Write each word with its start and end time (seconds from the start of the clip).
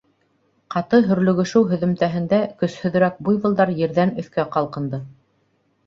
Ҡаты 0.75 0.99
һөрлөгөшөү 1.09 1.63
һөҙөмтәһендә 1.75 2.41
көсһөҙөрәк 2.65 3.23
буйволдар 3.31 3.77
ерҙән 3.85 4.19
өҫкә 4.25 4.51
ҡалҡынды. 4.59 5.07